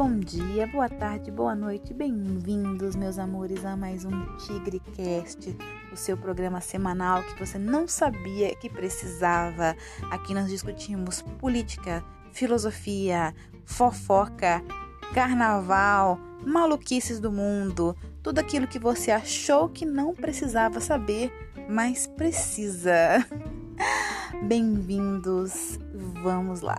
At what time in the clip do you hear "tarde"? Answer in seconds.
0.88-1.30